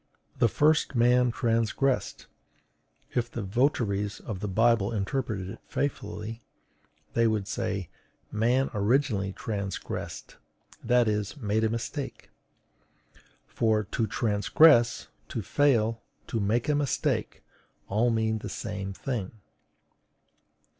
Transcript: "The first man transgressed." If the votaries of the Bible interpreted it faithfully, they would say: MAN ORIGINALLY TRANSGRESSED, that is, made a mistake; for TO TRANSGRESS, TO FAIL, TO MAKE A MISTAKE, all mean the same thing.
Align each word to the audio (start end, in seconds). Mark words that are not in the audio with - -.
"The 0.39 0.47
first 0.47 0.95
man 0.95 1.29
transgressed." 1.31 2.25
If 3.11 3.29
the 3.29 3.43
votaries 3.43 4.19
of 4.19 4.39
the 4.39 4.47
Bible 4.47 4.91
interpreted 4.91 5.47
it 5.47 5.59
faithfully, 5.67 6.41
they 7.13 7.27
would 7.27 7.47
say: 7.47 7.87
MAN 8.31 8.71
ORIGINALLY 8.73 9.33
TRANSGRESSED, 9.33 10.37
that 10.83 11.07
is, 11.07 11.37
made 11.37 11.63
a 11.63 11.69
mistake; 11.69 12.31
for 13.45 13.83
TO 13.83 14.07
TRANSGRESS, 14.07 15.09
TO 15.29 15.43
FAIL, 15.43 16.01
TO 16.25 16.39
MAKE 16.39 16.67
A 16.67 16.73
MISTAKE, 16.73 17.43
all 17.87 18.09
mean 18.09 18.39
the 18.39 18.49
same 18.49 18.93
thing. 18.93 19.33